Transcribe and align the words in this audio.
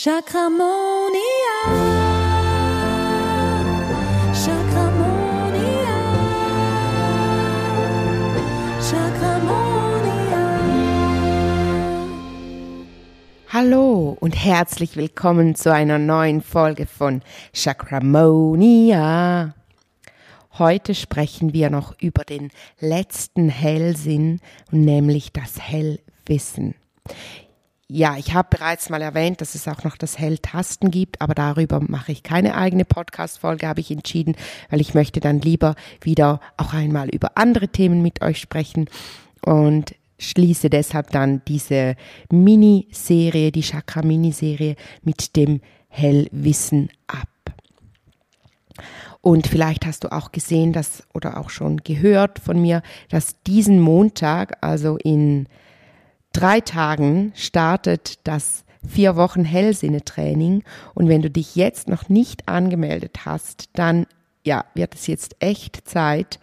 Chakramonia. 0.00 1.18
Chakramonia. 4.32 5.96
Chakramonia. 8.80 10.44
Hallo 13.48 14.16
und 14.20 14.36
herzlich 14.36 14.96
willkommen 14.96 15.56
zu 15.56 15.72
einer 15.72 15.98
neuen 15.98 16.42
Folge 16.42 16.86
von 16.86 17.22
Chakramonia. 17.52 19.56
Heute 20.60 20.94
sprechen 20.94 21.52
wir 21.52 21.70
noch 21.70 22.00
über 22.00 22.22
den 22.22 22.52
letzten 22.78 23.48
Hellsinn, 23.48 24.38
nämlich 24.70 25.32
das 25.32 25.58
Hellwissen. 25.58 26.76
Ja, 27.90 28.18
ich 28.18 28.34
habe 28.34 28.48
bereits 28.50 28.90
mal 28.90 29.00
erwähnt, 29.00 29.40
dass 29.40 29.54
es 29.54 29.66
auch 29.66 29.82
noch 29.82 29.96
das 29.96 30.18
Helltasten 30.18 30.90
gibt, 30.90 31.22
aber 31.22 31.34
darüber 31.34 31.80
mache 31.80 32.12
ich 32.12 32.22
keine 32.22 32.54
eigene 32.54 32.84
Podcast-Folge, 32.84 33.66
habe 33.66 33.80
ich 33.80 33.90
entschieden, 33.90 34.36
weil 34.68 34.82
ich 34.82 34.92
möchte 34.92 35.20
dann 35.20 35.40
lieber 35.40 35.74
wieder 36.02 36.40
auch 36.58 36.74
einmal 36.74 37.08
über 37.08 37.38
andere 37.38 37.68
Themen 37.68 38.02
mit 38.02 38.20
euch 38.20 38.40
sprechen 38.40 38.90
und 39.40 39.94
schließe 40.18 40.68
deshalb 40.68 41.12
dann 41.12 41.40
diese 41.48 41.96
Miniserie, 42.30 43.52
die 43.52 43.62
Chakra-Miniserie 43.62 44.76
mit 45.02 45.34
dem 45.34 45.62
Hellwissen 45.88 46.90
ab. 47.06 47.28
Und 49.22 49.46
vielleicht 49.46 49.86
hast 49.86 50.04
du 50.04 50.12
auch 50.12 50.30
gesehen, 50.30 50.74
dass 50.74 51.04
oder 51.14 51.40
auch 51.40 51.48
schon 51.48 51.78
gehört 51.78 52.38
von 52.38 52.60
mir, 52.60 52.82
dass 53.08 53.42
diesen 53.44 53.80
Montag, 53.80 54.58
also 54.62 54.98
in 54.98 55.48
drei 56.38 56.60
Tagen, 56.60 57.32
startet 57.34 58.20
das 58.24 58.64
vier 58.86 59.16
Wochen 59.16 59.44
Hellsinne-Training. 59.44 60.62
Und 60.94 61.08
wenn 61.08 61.20
du 61.20 61.30
dich 61.30 61.56
jetzt 61.56 61.88
noch 61.88 62.08
nicht 62.08 62.48
angemeldet 62.48 63.24
hast, 63.24 63.70
dann 63.72 64.06
ja, 64.44 64.64
wird 64.74 64.94
es 64.94 65.08
jetzt 65.08 65.36
echt 65.40 65.88
Zeit, 65.88 66.38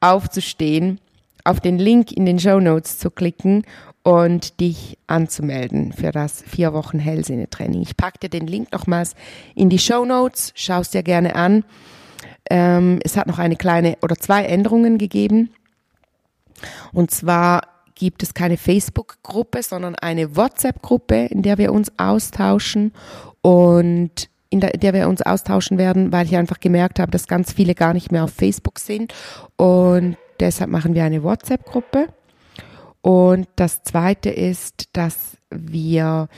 aufzustehen, 0.00 1.00
auf 1.44 1.60
den 1.60 1.78
Link 1.78 2.12
in 2.12 2.26
den 2.26 2.38
Show 2.38 2.60
Notes 2.60 2.98
zu 2.98 3.10
klicken 3.10 3.64
und 4.02 4.60
dich 4.60 4.98
anzumelden 5.06 5.92
für 5.92 6.12
das 6.12 6.42
vier 6.42 6.74
Wochen 6.74 6.98
Hellsinne-Training. 6.98 7.80
Ich 7.80 7.96
packe 7.96 8.18
dir 8.18 8.28
den 8.28 8.46
Link 8.46 8.70
nochmals 8.70 9.14
in 9.54 9.70
die 9.70 9.78
Show 9.78 10.04
Notes, 10.04 10.52
schaust 10.54 10.92
dir 10.92 11.02
gerne 11.02 11.34
an. 11.34 11.64
Ähm, 12.50 13.00
es 13.02 13.16
hat 13.16 13.26
noch 13.26 13.38
eine 13.38 13.56
kleine 13.56 13.96
oder 14.02 14.16
zwei 14.16 14.44
Änderungen 14.44 14.98
gegeben. 14.98 15.50
Und 16.92 17.10
zwar 17.10 17.77
gibt 17.98 18.22
es 18.22 18.32
keine 18.32 18.56
Facebook-Gruppe, 18.56 19.62
sondern 19.62 19.96
eine 19.96 20.36
WhatsApp-Gruppe, 20.36 21.26
in 21.26 21.42
der 21.42 21.58
wir 21.58 21.72
uns 21.72 21.92
austauschen 21.98 22.92
und 23.42 24.30
in 24.50 24.60
der, 24.60 24.70
der 24.70 24.94
wir 24.94 25.08
uns 25.08 25.20
austauschen 25.20 25.76
werden, 25.76 26.12
weil 26.12 26.24
ich 26.24 26.36
einfach 26.36 26.60
gemerkt 26.60 27.00
habe, 27.00 27.10
dass 27.10 27.26
ganz 27.26 27.52
viele 27.52 27.74
gar 27.74 27.92
nicht 27.92 28.10
mehr 28.12 28.24
auf 28.24 28.32
Facebook 28.32 28.78
sind 28.78 29.12
und 29.56 30.16
deshalb 30.40 30.70
machen 30.70 30.94
wir 30.94 31.04
eine 31.04 31.22
WhatsApp-Gruppe. 31.22 32.08
Und 33.08 33.48
das 33.56 33.82
zweite 33.84 34.28
ist, 34.28 34.90
dass 34.92 35.38
wir, 35.48 36.28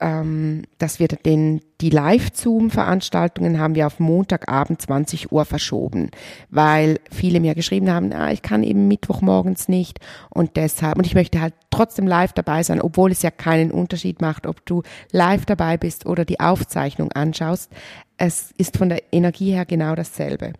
ähm, 0.00 0.64
dass 0.78 0.98
wir 0.98 1.06
den, 1.06 1.60
die 1.80 1.90
Live-Zoom-Veranstaltungen 1.90 3.60
haben 3.60 3.76
wir 3.76 3.86
auf 3.86 4.00
Montagabend 4.00 4.82
20 4.82 5.30
Uhr 5.30 5.44
verschoben, 5.44 6.10
weil 6.50 6.98
viele 7.12 7.38
mir 7.38 7.54
geschrieben 7.54 7.88
haben, 7.92 8.12
ah, 8.12 8.32
ich 8.32 8.42
kann 8.42 8.64
eben 8.64 8.88
Mittwochmorgens 8.88 9.68
nicht 9.68 10.00
und 10.28 10.56
deshalb, 10.56 10.98
und 10.98 11.06
ich 11.06 11.14
möchte 11.14 11.40
halt 11.40 11.54
trotzdem 11.70 12.08
live 12.08 12.32
dabei 12.32 12.64
sein, 12.64 12.80
obwohl 12.80 13.12
es 13.12 13.22
ja 13.22 13.30
keinen 13.30 13.70
Unterschied 13.70 14.20
macht, 14.20 14.48
ob 14.48 14.66
du 14.66 14.82
live 15.12 15.46
dabei 15.46 15.76
bist 15.76 16.06
oder 16.06 16.24
die 16.24 16.40
Aufzeichnung 16.40 17.12
anschaust. 17.12 17.70
Es 18.16 18.50
ist 18.58 18.78
von 18.78 18.88
der 18.88 19.12
Energie 19.12 19.52
her 19.52 19.64
genau 19.64 19.94
dasselbe. 19.94 20.54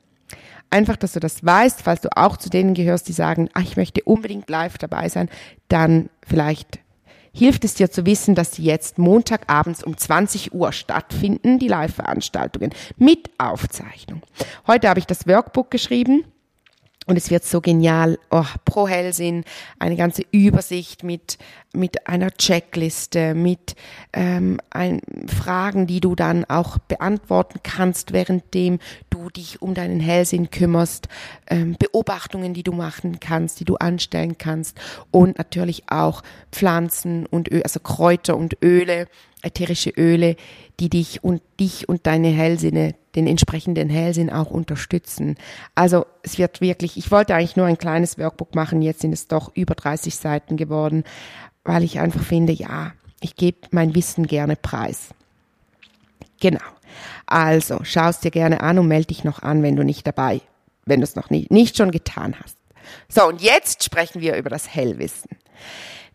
Einfach, 0.70 0.97
dass 0.97 1.12
du 1.12 1.20
das 1.20 1.45
weißt, 1.45 1.83
falls 1.83 2.00
du 2.00 2.17
auch 2.17 2.36
zu 2.36 2.50
denen 2.50 2.75
gehörst, 2.75 3.09
die 3.09 3.12
sagen, 3.12 3.49
ach, 3.54 3.62
ich 3.62 3.77
möchte 3.77 4.03
unbedingt 4.03 4.50
live 4.50 4.78
dabei 4.78 5.09
sein, 5.09 5.28
dann 5.69 6.10
vielleicht 6.27 6.81
hilft 7.32 7.65
es 7.65 7.75
dir 7.75 7.91
zu 7.91 8.06
wissen, 8.06 8.34
dass 8.34 8.53
sie 8.53 8.65
jetzt 8.65 8.99
Montagabends 8.99 9.84
um 9.84 9.97
20 9.97 10.54
Uhr 10.54 10.72
stattfinden, 10.72 11.59
die 11.59 11.69
Live-Veranstaltungen 11.69 12.71
mit 12.97 13.31
Aufzeichnung. 13.38 14.22
Heute 14.66 14.88
habe 14.88 14.99
ich 14.99 15.06
das 15.06 15.27
Workbook 15.27 15.71
geschrieben 15.71 16.25
und 17.06 17.16
es 17.16 17.31
wird 17.31 17.44
so 17.44 17.60
genial, 17.60 18.19
oh, 18.31 18.44
pro 18.65 18.88
Hellsinn, 18.88 19.44
eine 19.78 19.97
ganze 19.97 20.22
Übersicht 20.33 21.04
mit, 21.04 21.38
mit 21.72 22.09
einer 22.09 22.33
Checkliste, 22.33 23.34
mit 23.34 23.77
ähm, 24.12 24.59
ein, 24.71 25.00
Fragen, 25.28 25.87
die 25.87 26.00
du 26.00 26.16
dann 26.16 26.44
auch 26.47 26.78
beantworten 26.78 27.60
kannst, 27.62 28.12
währenddem 28.12 28.81
du 29.16 29.31
dich 29.31 29.62
um 29.62 29.75
deinen 29.75 30.00
Hellsinn 30.00 30.50
kümmerst, 30.50 31.09
ähm, 31.49 31.77
Beobachtungen, 31.78 32.54
die 32.54 32.62
du 32.62 32.72
machen 32.72 33.19
kannst, 33.21 33.60
die 33.60 33.65
du 33.65 33.77
anstellen 33.77 34.37
kannst 34.38 34.78
und 35.10 35.38
natürlich 35.38 35.84
auch 35.88 36.22
Pflanzen 36.53 37.27
und 37.27 37.50
Öl, 37.50 37.62
also 37.62 37.81
Kräuter 37.81 38.37
und 38.37 38.62
Öle, 38.62 39.09
ätherische 39.43 39.91
Öle, 39.91 40.37
die 40.81 40.91
dich 40.91 41.25
und 41.25 41.43
dich 41.59 41.88
und 41.88 42.06
deine 42.06 42.28
Hellsinne, 42.28 42.94
den 43.15 43.27
entsprechenden 43.27 43.88
Hellsinn 43.88 44.31
auch 44.31 44.50
unterstützen. 44.50 45.37
Also 45.75 46.04
es 46.22 46.38
wird 46.38 46.60
wirklich, 46.60 46.97
ich 46.97 47.10
wollte 47.10 47.34
eigentlich 47.34 47.56
nur 47.56 47.66
ein 47.66 47.78
kleines 47.78 48.19
Workbook 48.19 48.54
machen, 48.54 48.83
jetzt 48.83 49.00
sind 49.00 49.12
es 49.12 49.28
doch 49.28 49.54
über 49.54 49.75
30 49.75 50.15
Seiten 50.16 50.56
geworden, 50.56 51.04
weil 51.65 51.83
ich 51.83 51.98
einfach 51.98 52.22
finde, 52.22 52.53
ja, 52.53 52.93
ich 53.21 53.34
gebe 53.37 53.59
mein 53.71 53.94
Wissen 53.94 54.27
gerne 54.27 54.56
preis. 54.56 55.09
Genau. 56.41 56.60
Also, 57.26 57.80
schaust 57.82 58.24
dir 58.24 58.30
gerne 58.30 58.60
an 58.60 58.78
und 58.78 58.88
melde 58.88 59.08
dich 59.08 59.24
noch 59.24 59.42
an, 59.42 59.62
wenn 59.62 59.76
du 59.76 59.84
nicht 59.84 60.06
dabei, 60.06 60.41
wenn 60.84 61.00
du 61.00 61.04
es 61.04 61.16
noch 61.16 61.30
nicht, 61.30 61.50
nicht 61.50 61.76
schon 61.76 61.91
getan 61.91 62.36
hast. 62.42 62.56
So, 63.08 63.26
und 63.26 63.42
jetzt 63.42 63.82
sprechen 63.82 64.20
wir 64.20 64.36
über 64.36 64.50
das 64.50 64.72
Hellwissen. 64.72 65.30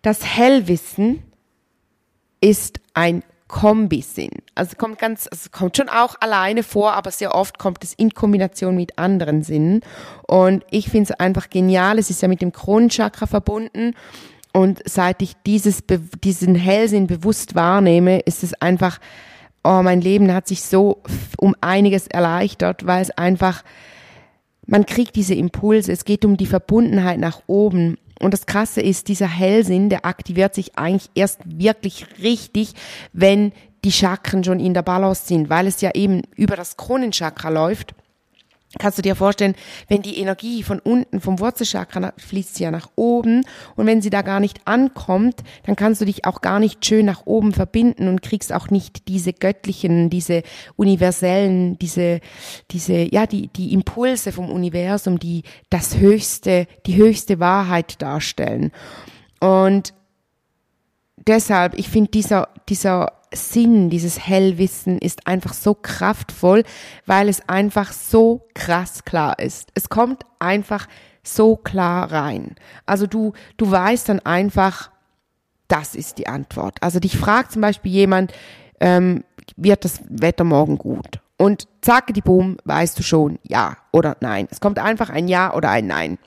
Das 0.01 0.25
Hellwissen 0.25 1.21
ist 2.39 2.79
ein 2.93 3.23
Kombisinn. 3.51 4.31
Also 4.55 4.77
kommt 4.77 4.97
ganz, 4.97 5.27
also 5.29 5.49
kommt 5.51 5.75
schon 5.75 5.89
auch 5.89 6.15
alleine 6.21 6.63
vor, 6.63 6.93
aber 6.93 7.11
sehr 7.11 7.35
oft 7.35 7.59
kommt 7.59 7.83
es 7.83 7.93
in 7.93 8.13
Kombination 8.13 8.75
mit 8.75 8.97
anderen 8.97 9.43
Sinnen. 9.43 9.81
Und 10.25 10.63
ich 10.71 10.89
finde 10.89 11.11
es 11.11 11.19
einfach 11.19 11.49
genial. 11.49 11.99
Es 11.99 12.09
ist 12.09 12.21
ja 12.21 12.29
mit 12.29 12.41
dem 12.41 12.53
Kronenchakra 12.53 13.27
verbunden. 13.27 13.93
Und 14.53 14.81
seit 14.85 15.21
ich 15.21 15.33
dieses, 15.45 15.83
diesen 16.23 16.55
Hellsinn 16.55 17.07
bewusst 17.07 17.53
wahrnehme, 17.53 18.19
ist 18.21 18.43
es 18.43 18.53
einfach, 18.53 18.99
oh, 19.63 19.81
mein 19.83 20.01
Leben 20.01 20.33
hat 20.33 20.47
sich 20.47 20.63
so 20.63 21.01
um 21.37 21.55
einiges 21.61 22.07
erleichtert, 22.07 22.85
weil 22.85 23.01
es 23.01 23.11
einfach, 23.11 23.63
man 24.65 24.85
kriegt 24.85 25.15
diese 25.15 25.35
Impulse. 25.35 25.91
Es 25.91 26.05
geht 26.05 26.25
um 26.25 26.37
die 26.37 26.45
Verbundenheit 26.45 27.19
nach 27.19 27.41
oben. 27.47 27.97
Und 28.19 28.33
das 28.33 28.45
Krasse 28.45 28.81
ist, 28.81 29.07
dieser 29.07 29.27
Hellsinn, 29.27 29.89
der 29.89 30.05
aktiviert 30.05 30.53
sich 30.53 30.77
eigentlich 30.77 31.09
erst 31.15 31.39
wirklich 31.45 32.05
richtig, 32.21 32.73
wenn 33.13 33.51
die 33.83 33.91
Chakren 33.91 34.43
schon 34.43 34.59
in 34.59 34.75
der 34.75 34.83
Balance 34.83 35.25
sind, 35.25 35.49
weil 35.49 35.65
es 35.65 35.81
ja 35.81 35.91
eben 35.95 36.21
über 36.35 36.55
das 36.55 36.77
Kronenchakra 36.77 37.49
läuft 37.49 37.95
kannst 38.79 38.97
du 38.97 39.01
dir 39.01 39.15
vorstellen, 39.15 39.55
wenn 39.87 40.01
die 40.01 40.17
Energie 40.17 40.63
von 40.63 40.79
unten 40.79 41.19
vom 41.19 41.39
Wurzelchakra 41.39 42.13
fließt 42.17 42.55
sie 42.55 42.63
ja 42.63 42.71
nach 42.71 42.89
oben 42.95 43.43
und 43.75 43.85
wenn 43.85 44.01
sie 44.01 44.09
da 44.09 44.21
gar 44.21 44.39
nicht 44.39 44.61
ankommt, 44.65 45.35
dann 45.65 45.75
kannst 45.75 46.01
du 46.01 46.05
dich 46.05 46.25
auch 46.25 46.41
gar 46.41 46.59
nicht 46.59 46.85
schön 46.85 47.05
nach 47.05 47.25
oben 47.25 47.51
verbinden 47.53 48.07
und 48.07 48.21
kriegst 48.21 48.53
auch 48.53 48.69
nicht 48.69 49.07
diese 49.07 49.33
göttlichen, 49.33 50.09
diese 50.09 50.43
universellen, 50.75 51.77
diese 51.79 52.21
diese 52.71 53.13
ja, 53.13 53.25
die 53.25 53.47
die 53.49 53.73
Impulse 53.73 54.31
vom 54.31 54.49
Universum, 54.49 55.19
die 55.19 55.43
das 55.69 55.97
höchste, 55.97 56.67
die 56.85 56.95
höchste 56.95 57.39
Wahrheit 57.39 58.01
darstellen. 58.01 58.71
Und 59.39 59.93
deshalb, 61.27 61.77
ich 61.77 61.89
finde 61.89 62.11
dieser 62.11 62.49
dieser 62.69 63.20
Sinn, 63.33 63.89
dieses 63.89 64.19
Hellwissen 64.27 64.97
ist 64.97 65.27
einfach 65.27 65.53
so 65.53 65.73
kraftvoll, 65.73 66.63
weil 67.05 67.29
es 67.29 67.47
einfach 67.47 67.91
so 67.93 68.47
krass 68.53 69.05
klar 69.05 69.39
ist. 69.39 69.69
Es 69.73 69.89
kommt 69.89 70.23
einfach 70.39 70.87
so 71.23 71.55
klar 71.55 72.11
rein. 72.11 72.55
Also 72.85 73.07
du, 73.07 73.33
du 73.57 73.69
weißt 73.69 74.09
dann 74.09 74.19
einfach, 74.19 74.91
das 75.67 75.95
ist 75.95 76.17
die 76.17 76.27
Antwort. 76.27 76.77
Also 76.81 76.99
dich 76.99 77.17
fragt 77.17 77.53
zum 77.53 77.61
Beispiel 77.61 77.91
jemand, 77.91 78.33
ähm, 78.79 79.23
wird 79.55 79.85
das 79.85 80.01
Wetter 80.09 80.43
morgen 80.43 80.77
gut? 80.77 81.21
Und 81.37 81.67
zack, 81.81 82.13
die 82.13 82.21
Boom, 82.21 82.57
weißt 82.65 82.99
du 82.99 83.03
schon, 83.03 83.39
ja 83.43 83.77
oder 83.91 84.17
nein. 84.19 84.47
Es 84.51 84.59
kommt 84.59 84.77
einfach 84.77 85.09
ein 85.09 85.27
Ja 85.27 85.53
oder 85.55 85.69
ein 85.69 85.87
Nein. 85.87 86.19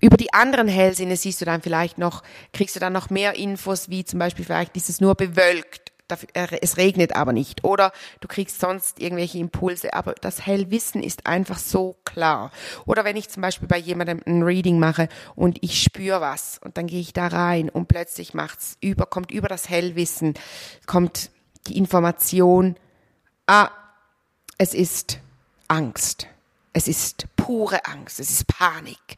Über 0.00 0.16
die 0.16 0.32
anderen 0.32 0.68
Hellsinne 0.68 1.16
siehst 1.16 1.40
du 1.40 1.44
dann 1.44 1.62
vielleicht 1.62 1.98
noch, 1.98 2.22
kriegst 2.52 2.76
du 2.76 2.80
dann 2.80 2.92
noch 2.92 3.10
mehr 3.10 3.36
Infos, 3.36 3.88
wie 3.88 4.04
zum 4.04 4.18
Beispiel 4.18 4.44
vielleicht 4.44 4.76
ist 4.76 4.88
es 4.88 5.00
nur 5.00 5.14
bewölkt, 5.14 5.92
äh, 6.32 6.58
es 6.60 6.76
regnet 6.76 7.16
aber 7.16 7.32
nicht. 7.32 7.64
Oder 7.64 7.92
du 8.20 8.28
kriegst 8.28 8.60
sonst 8.60 9.00
irgendwelche 9.00 9.38
Impulse, 9.38 9.92
aber 9.94 10.14
das 10.14 10.46
Hellwissen 10.46 11.02
ist 11.02 11.26
einfach 11.26 11.58
so 11.58 11.96
klar. 12.04 12.50
Oder 12.86 13.04
wenn 13.04 13.16
ich 13.16 13.28
zum 13.28 13.42
Beispiel 13.42 13.68
bei 13.68 13.78
jemandem 13.78 14.20
ein 14.26 14.42
Reading 14.42 14.78
mache 14.78 15.08
und 15.34 15.58
ich 15.62 15.82
spüre 15.82 16.20
was 16.20 16.58
und 16.62 16.76
dann 16.76 16.86
gehe 16.86 17.00
ich 17.00 17.12
da 17.12 17.26
rein 17.26 17.68
und 17.68 17.88
plötzlich 17.88 18.34
macht's 18.34 18.76
über, 18.80 19.06
kommt 19.06 19.30
über 19.30 19.48
das 19.48 19.68
Hellwissen, 19.68 20.34
kommt 20.86 21.30
die 21.66 21.76
Information, 21.76 22.76
ah, 23.46 23.70
es 24.56 24.74
ist 24.74 25.20
Angst. 25.68 26.26
Es 26.72 26.88
ist 26.88 27.26
pure 27.36 27.84
Angst, 27.86 28.20
es 28.20 28.30
ist 28.30 28.46
Panik. 28.46 29.16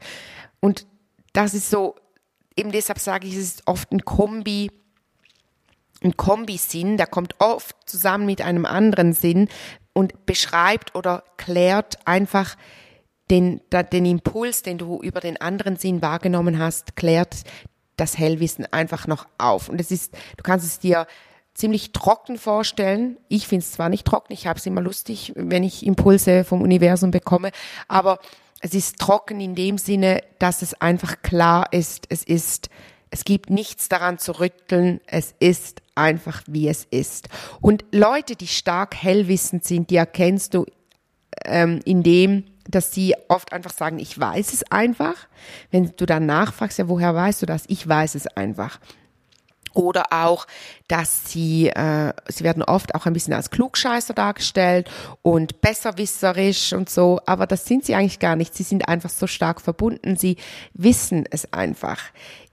Und 0.59 0.85
das 1.33 1.53
ist 1.53 1.69
so, 1.69 1.95
eben 2.55 2.71
deshalb 2.71 2.99
sage 2.99 3.27
ich, 3.27 3.35
es 3.35 3.43
ist 3.43 3.63
oft 3.65 3.91
ein 3.91 4.03
Kombi, 4.03 4.71
ein 6.03 6.17
Kombisinn, 6.17 6.97
der 6.97 7.07
kommt 7.07 7.35
oft 7.39 7.75
zusammen 7.85 8.25
mit 8.25 8.41
einem 8.41 8.65
anderen 8.65 9.13
Sinn 9.13 9.49
und 9.93 10.25
beschreibt 10.25 10.95
oder 10.95 11.23
klärt 11.37 12.07
einfach 12.07 12.55
den, 13.29 13.61
den 13.91 14.05
Impuls, 14.05 14.61
den 14.61 14.77
du 14.77 15.01
über 15.01 15.19
den 15.19 15.39
anderen 15.39 15.77
Sinn 15.77 16.01
wahrgenommen 16.01 16.59
hast, 16.59 16.95
klärt 16.95 17.43
das 17.95 18.17
Hellwissen 18.17 18.65
einfach 18.71 19.07
noch 19.07 19.27
auf. 19.37 19.69
Und 19.69 19.79
es 19.79 19.91
ist, 19.91 20.13
du 20.37 20.43
kannst 20.43 20.65
es 20.65 20.79
dir 20.79 21.07
ziemlich 21.53 21.91
trocken 21.91 22.37
vorstellen. 22.37 23.17
Ich 23.27 23.47
finde 23.47 23.63
es 23.63 23.71
zwar 23.73 23.89
nicht 23.89 24.05
trocken, 24.05 24.33
ich 24.33 24.47
habe 24.47 24.59
es 24.59 24.65
immer 24.65 24.81
lustig, 24.81 25.33
wenn 25.35 25.63
ich 25.63 25.85
Impulse 25.85 26.43
vom 26.43 26.61
Universum 26.61 27.11
bekomme, 27.11 27.51
aber 27.87 28.19
es 28.61 28.73
ist 28.73 28.99
trocken 28.99 29.41
in 29.41 29.55
dem 29.55 29.77
Sinne, 29.77 30.21
dass 30.39 30.61
es 30.61 30.79
einfach 30.79 31.21
klar 31.21 31.67
ist, 31.71 32.05
es 32.09 32.23
ist, 32.23 32.69
es 33.09 33.25
gibt 33.25 33.49
nichts 33.49 33.89
daran 33.89 34.19
zu 34.19 34.39
rütteln, 34.39 35.01
es 35.07 35.33
ist 35.39 35.81
einfach 35.95 36.43
wie 36.47 36.67
es 36.67 36.85
ist. 36.89 37.27
Und 37.59 37.83
Leute, 37.91 38.35
die 38.35 38.47
stark 38.47 38.95
hellwissend 38.95 39.65
sind, 39.65 39.89
die 39.89 39.95
erkennst 39.95 40.53
du 40.53 40.65
ähm, 41.43 41.81
in 41.85 42.03
dem, 42.03 42.45
dass 42.69 42.91
sie 42.91 43.15
oft 43.27 43.51
einfach 43.51 43.73
sagen, 43.73 43.99
ich 43.99 44.17
weiß 44.17 44.53
es 44.53 44.63
einfach. 44.71 45.27
Wenn 45.71 45.91
du 45.95 46.05
dann 46.05 46.25
nachfragst, 46.25 46.79
ja, 46.79 46.87
woher 46.87 47.15
weißt 47.15 47.41
du 47.41 47.45
das? 47.45 47.65
Ich 47.67 47.87
weiß 47.87 48.15
es 48.15 48.27
einfach. 48.27 48.79
Oder 49.73 50.11
auch, 50.11 50.47
dass 50.87 51.31
sie, 51.31 51.69
äh, 51.69 52.13
sie 52.27 52.43
werden 52.43 52.63
oft 52.63 52.95
auch 52.95 53.05
ein 53.05 53.13
bisschen 53.13 53.33
als 53.33 53.49
Klugscheißer 53.49 54.13
dargestellt 54.13 54.89
und 55.21 55.61
besserwisserisch 55.61 56.73
und 56.73 56.89
so, 56.89 57.19
aber 57.25 57.47
das 57.47 57.65
sind 57.65 57.85
sie 57.85 57.95
eigentlich 57.95 58.19
gar 58.19 58.35
nicht. 58.35 58.53
Sie 58.55 58.63
sind 58.63 58.87
einfach 58.87 59.09
so 59.09 59.27
stark 59.27 59.61
verbunden, 59.61 60.17
sie 60.17 60.37
wissen 60.73 61.25
es 61.29 61.51
einfach. 61.53 61.99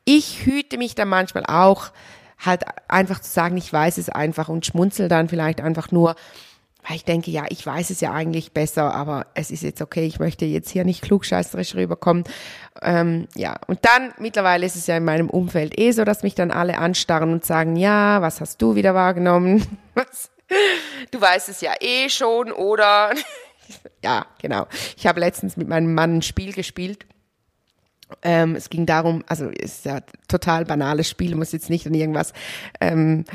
Ich 0.04 0.46
hüte 0.46 0.78
mich 0.78 0.94
dann 0.94 1.08
manchmal 1.08 1.44
auch, 1.46 1.90
halt 2.38 2.62
einfach 2.86 3.20
zu 3.20 3.30
sagen, 3.30 3.56
ich 3.56 3.72
weiß 3.72 3.98
es 3.98 4.08
einfach 4.08 4.48
und 4.48 4.64
schmunzel 4.64 5.08
dann 5.08 5.28
vielleicht 5.28 5.60
einfach 5.60 5.90
nur, 5.90 6.14
weil 6.88 6.96
ich 6.96 7.04
denke, 7.04 7.30
ja, 7.30 7.44
ich 7.50 7.64
weiß 7.64 7.90
es 7.90 8.00
ja 8.00 8.12
eigentlich 8.12 8.52
besser, 8.52 8.94
aber 8.94 9.26
es 9.34 9.50
ist 9.50 9.62
jetzt 9.62 9.82
okay, 9.82 10.06
ich 10.06 10.18
möchte 10.18 10.46
jetzt 10.46 10.70
hier 10.70 10.84
nicht 10.84 11.02
klugscheißerisch 11.02 11.74
rüberkommen. 11.74 12.24
Ähm, 12.80 13.28
ja, 13.34 13.56
und 13.66 13.80
dann 13.84 14.14
mittlerweile 14.18 14.64
ist 14.64 14.74
es 14.74 14.86
ja 14.86 14.96
in 14.96 15.04
meinem 15.04 15.28
Umfeld 15.28 15.78
eh 15.78 15.92
so, 15.92 16.04
dass 16.04 16.22
mich 16.22 16.34
dann 16.34 16.50
alle 16.50 16.78
anstarren 16.78 17.30
und 17.30 17.44
sagen, 17.44 17.76
ja, 17.76 18.22
was 18.22 18.40
hast 18.40 18.62
du 18.62 18.74
wieder 18.74 18.94
wahrgenommen? 18.94 19.66
Was? 19.94 20.30
Du 21.10 21.20
weißt 21.20 21.50
es 21.50 21.60
ja 21.60 21.74
eh 21.78 22.08
schon, 22.08 22.52
oder? 22.52 23.12
ja, 24.02 24.24
genau. 24.40 24.66
Ich 24.96 25.06
habe 25.06 25.20
letztens 25.20 25.58
mit 25.58 25.68
meinem 25.68 25.92
Mann 25.92 26.18
ein 26.18 26.22
Spiel 26.22 26.54
gespielt. 26.54 27.04
Ähm, 28.22 28.56
es 28.56 28.70
ging 28.70 28.86
darum, 28.86 29.22
also 29.26 29.50
es 29.50 29.76
ist 29.76 29.84
ja 29.84 30.00
total 30.28 30.64
banales 30.64 31.10
Spiel, 31.10 31.34
muss 31.34 31.52
jetzt 31.52 31.68
nicht 31.68 31.86
an 31.86 31.92
irgendwas 31.92 32.32
ähm, 32.80 33.24
äh, 33.28 33.32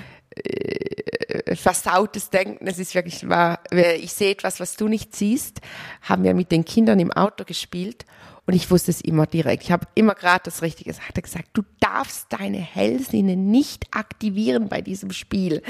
versautes 1.56 2.30
Denken. 2.30 2.68
Es 2.68 2.80
ist 2.80 2.96
wirklich 2.96 3.28
wahr. 3.28 3.60
Ich 3.72 4.14
sehe 4.14 4.32
etwas, 4.32 4.60
was 4.60 4.76
du 4.76 4.88
nicht 4.88 5.16
siehst. 5.16 5.62
Haben 6.02 6.24
wir 6.24 6.34
mit 6.34 6.52
den 6.52 6.66
Kindern 6.66 7.00
im 7.00 7.12
Auto 7.12 7.44
gespielt 7.44 8.06
und 8.46 8.54
ich 8.54 8.70
wusste 8.70 8.92
es 8.92 9.00
immer 9.00 9.26
direkt. 9.26 9.64
Ich 9.64 9.72
habe 9.72 9.88
immer 9.96 10.16
gerade 10.16 10.42
das 10.44 10.62
Richtige 10.62 10.90
gesagt. 10.90 11.16
Er 11.16 11.22
gesagt, 11.22 11.50
du 11.54 11.64
darfst 11.80 12.28
deine 12.30 12.58
Hellsinne 12.58 13.38
nicht 13.38 13.86
aktivieren 13.92 14.68
bei 14.68 14.82
diesem 14.82 15.12
Spiel. 15.12 15.62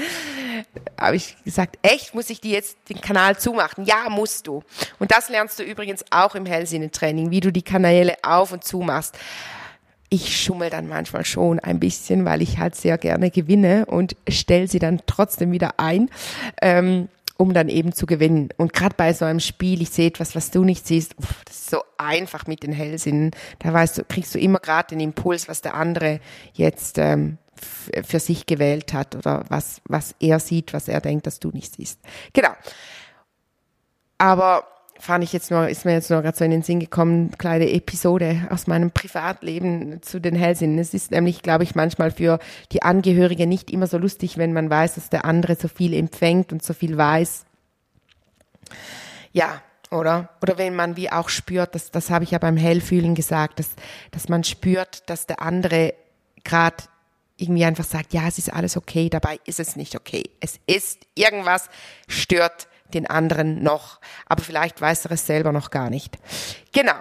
Habe 0.98 1.16
ich 1.16 1.36
gesagt, 1.44 1.78
echt, 1.82 2.14
muss 2.14 2.30
ich 2.30 2.40
dir 2.40 2.52
jetzt 2.52 2.76
den 2.88 3.00
Kanal 3.00 3.38
zumachen? 3.38 3.84
Ja, 3.84 4.08
musst 4.10 4.48
du. 4.48 4.64
Und 4.98 5.12
das 5.12 5.28
lernst 5.28 5.58
du 5.58 5.62
übrigens 5.62 6.04
auch 6.10 6.34
im 6.34 6.46
Hellsinnetraining, 6.46 7.30
wie 7.30 7.40
du 7.40 7.52
die 7.52 7.62
Kanäle 7.62 8.16
auf 8.22 8.50
und 8.52 8.64
zumachst 8.64 9.16
ich 10.10 10.36
schummel 10.36 10.70
dann 10.70 10.88
manchmal 10.88 11.24
schon 11.24 11.58
ein 11.58 11.80
bisschen, 11.80 12.24
weil 12.24 12.42
ich 12.42 12.58
halt 12.58 12.74
sehr 12.74 12.98
gerne 12.98 13.30
gewinne 13.30 13.86
und 13.86 14.16
stelle 14.28 14.68
sie 14.68 14.78
dann 14.78 15.00
trotzdem 15.06 15.52
wieder 15.52 15.78
ein, 15.78 16.10
ähm, 16.62 17.08
um 17.36 17.52
dann 17.52 17.68
eben 17.68 17.92
zu 17.92 18.06
gewinnen. 18.06 18.50
Und 18.56 18.72
gerade 18.72 18.94
bei 18.96 19.12
so 19.12 19.24
einem 19.24 19.40
Spiel, 19.40 19.82
ich 19.82 19.90
sehe 19.90 20.06
etwas, 20.06 20.36
was 20.36 20.50
du 20.50 20.62
nicht 20.62 20.86
siehst, 20.86 21.18
uff, 21.18 21.42
das 21.44 21.56
ist 21.56 21.70
so 21.70 21.82
einfach 21.98 22.46
mit 22.46 22.62
den 22.62 22.72
Hellsinnen. 22.72 23.32
Da 23.58 23.72
weißt 23.72 23.98
du, 23.98 24.04
kriegst 24.04 24.34
du 24.34 24.38
immer 24.38 24.60
gerade 24.60 24.88
den 24.90 25.00
Impuls, 25.00 25.48
was 25.48 25.60
der 25.60 25.74
andere 25.74 26.20
jetzt 26.52 26.98
ähm, 26.98 27.38
für 28.04 28.20
sich 28.20 28.46
gewählt 28.46 28.92
hat 28.92 29.16
oder 29.16 29.44
was, 29.48 29.80
was 29.88 30.14
er 30.20 30.38
sieht, 30.38 30.72
was 30.72 30.86
er 30.86 31.00
denkt, 31.00 31.26
dass 31.26 31.40
du 31.40 31.50
nicht 31.50 31.74
siehst. 31.74 31.98
Genau. 32.32 32.50
Aber 34.18 34.66
fand 34.98 35.24
ich 35.24 35.32
jetzt 35.32 35.50
nur, 35.50 35.68
ist 35.68 35.84
mir 35.84 35.92
jetzt 35.92 36.10
nur 36.10 36.22
gerade 36.22 36.36
so 36.36 36.44
in 36.44 36.50
den 36.50 36.62
Sinn 36.62 36.80
gekommen, 36.80 37.32
kleine 37.38 37.70
Episode 37.70 38.46
aus 38.50 38.66
meinem 38.66 38.90
Privatleben 38.90 40.02
zu 40.02 40.20
den 40.20 40.34
Hellsinnen. 40.34 40.78
Es 40.78 40.94
ist 40.94 41.10
nämlich, 41.10 41.42
glaube 41.42 41.64
ich, 41.64 41.74
manchmal 41.74 42.10
für 42.10 42.38
die 42.72 42.82
Angehörige 42.82 43.46
nicht 43.46 43.70
immer 43.70 43.86
so 43.86 43.98
lustig, 43.98 44.38
wenn 44.38 44.52
man 44.52 44.70
weiß, 44.70 44.94
dass 44.94 45.10
der 45.10 45.24
andere 45.24 45.56
so 45.56 45.68
viel 45.68 45.94
empfängt 45.94 46.52
und 46.52 46.62
so 46.62 46.74
viel 46.74 46.96
weiß. 46.96 47.44
Ja, 49.32 49.60
oder? 49.90 50.30
Oder 50.42 50.58
wenn 50.58 50.74
man 50.74 50.96
wie 50.96 51.10
auch 51.10 51.28
spürt, 51.28 51.74
das, 51.74 51.90
das 51.90 52.10
habe 52.10 52.24
ich 52.24 52.30
ja 52.30 52.38
beim 52.38 52.56
Hellfühlen 52.56 53.14
gesagt, 53.14 53.58
dass, 53.58 53.70
dass 54.10 54.28
man 54.28 54.44
spürt, 54.44 55.08
dass 55.10 55.26
der 55.26 55.42
andere 55.42 55.94
gerade 56.44 56.84
irgendwie 57.36 57.64
einfach 57.64 57.84
sagt, 57.84 58.12
ja, 58.12 58.26
es 58.28 58.38
ist 58.38 58.52
alles 58.52 58.76
okay, 58.76 59.08
dabei 59.08 59.40
ist 59.44 59.58
es 59.58 59.76
nicht 59.76 59.96
okay. 59.96 60.22
Es 60.40 60.60
ist 60.66 61.06
irgendwas 61.14 61.68
stört 62.06 62.68
den 62.92 63.06
anderen 63.06 63.62
noch. 63.62 64.00
Aber 64.26 64.42
vielleicht 64.42 64.80
weiß 64.80 65.06
er 65.06 65.12
es 65.12 65.26
selber 65.26 65.52
noch 65.52 65.70
gar 65.70 65.90
nicht. 65.90 66.18
Genau. 66.72 66.96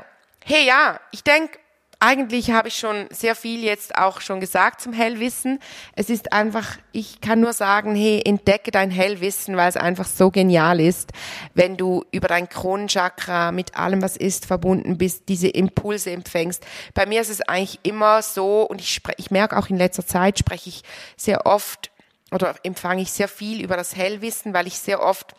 Hey 0.46 0.66
ja, 0.66 1.00
ich 1.12 1.24
denke, 1.24 1.58
eigentlich 2.06 2.52
habe 2.52 2.68
ich 2.68 2.76
schon 2.76 3.08
sehr 3.12 3.34
viel 3.34 3.64
jetzt 3.64 3.96
auch 3.96 4.20
schon 4.20 4.42
gesagt 4.42 4.82
zum 4.82 4.92
Hellwissen. 4.92 5.60
Es 5.96 6.10
ist 6.10 6.34
einfach, 6.34 6.78
ich 6.92 7.22
kann 7.22 7.40
nur 7.40 7.54
sagen, 7.54 7.96
hey, 7.96 8.22
entdecke 8.26 8.72
dein 8.72 8.92
Hellwissen, 8.92 9.56
weil 9.56 9.70
es 9.70 9.78
einfach 9.78 10.06
so 10.06 10.30
genial 10.30 10.82
ist, 10.82 11.14
wenn 11.54 11.78
du 11.78 12.04
über 12.12 12.28
dein 12.28 12.50
Kronenchakra 12.50 13.54
mit 13.54 13.78
allem, 13.78 14.02
was 14.02 14.18
ist, 14.18 14.46
verbunden 14.46 14.98
bist, 14.98 15.30
diese 15.30 15.48
Impulse 15.48 16.12
empfängst. 16.12 16.66
Bei 16.94 17.06
mir 17.06 17.22
ist 17.22 17.30
es 17.30 17.40
eigentlich 17.40 17.80
immer 17.84 18.22
so, 18.22 18.64
und 18.64 18.82
ich, 18.82 18.94
spreche, 18.94 19.20
ich 19.20 19.32
merke 19.32 19.56
auch 19.56 19.70
in 19.70 19.78
letzter 19.78 20.06
Zeit, 20.06 20.38
spreche 20.38 20.68
ich 20.68 20.84
sehr 21.16 21.46
oft 21.46 21.90
oder 22.34 22.56
empfange 22.64 23.02
ich 23.02 23.14
sehr 23.14 23.30
viel 23.30 23.64
über 23.64 23.78
das 23.78 23.96
Hellwissen, 23.96 24.54
weil 24.54 24.68
ich 24.68 24.78
sehr 24.78 25.02
oft 25.02 25.36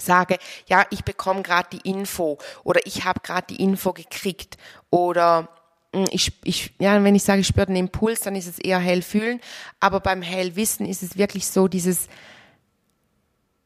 sage, 0.00 0.38
ja, 0.66 0.86
ich 0.90 1.04
bekomme 1.04 1.42
gerade 1.42 1.68
die 1.72 1.88
Info 1.88 2.38
oder 2.64 2.80
ich 2.86 3.04
habe 3.04 3.20
gerade 3.20 3.46
die 3.48 3.62
Info 3.62 3.92
gekriegt 3.92 4.56
oder 4.90 5.48
hm, 5.94 6.06
ich, 6.10 6.32
ich, 6.44 6.74
ja, 6.78 7.02
wenn 7.02 7.14
ich 7.14 7.24
sage, 7.24 7.40
ich 7.40 7.46
spüre 7.46 7.66
den 7.66 7.76
Impuls, 7.76 8.20
dann 8.20 8.36
ist 8.36 8.46
es 8.46 8.58
eher 8.58 8.78
hell 8.78 9.02
fühlen, 9.02 9.40
aber 9.80 10.00
beim 10.00 10.22
Hellwissen 10.22 10.86
ist 10.86 11.02
es 11.02 11.16
wirklich 11.16 11.46
so 11.46 11.68
dieses, 11.68 12.08